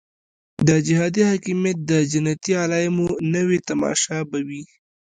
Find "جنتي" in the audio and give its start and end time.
2.11-2.53